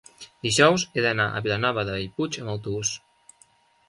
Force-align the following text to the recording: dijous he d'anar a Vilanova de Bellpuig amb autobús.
dijous 0.45 0.85
he 0.95 1.03
d'anar 1.05 1.27
a 1.39 1.43
Vilanova 1.47 1.83
de 1.89 1.93
Bellpuig 1.97 2.39
amb 2.45 2.53
autobús. 2.55 2.95